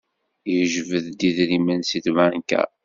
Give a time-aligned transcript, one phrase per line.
[0.53, 2.63] Yejbed-d idrimen seg tbanka.